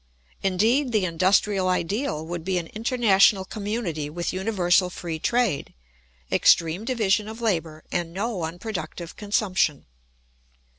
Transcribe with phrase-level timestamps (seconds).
[0.41, 5.75] Indeed, the industrial ideal would be an international community with universal free trade,
[6.31, 9.85] extreme division of labour, and no unproductive consumption.